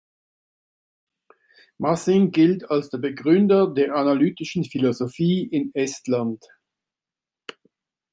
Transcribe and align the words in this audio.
Masing 1.77 2.31
gilt 2.31 2.71
als 2.71 2.89
der 2.89 2.97
Begründer 2.97 3.71
der 3.71 3.93
analytischen 3.93 4.65
Philosophie 4.65 5.43
in 5.45 5.69
Estland. 5.75 6.43